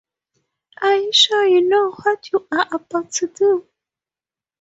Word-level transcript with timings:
Are 0.81 0.95
you 0.95 1.13
sure 1.13 1.45
you 1.45 1.69
know 1.69 1.91
what 1.91 2.31
you're 2.31 2.47
about 2.51 3.11
to 3.11 3.27
do? 3.27 3.67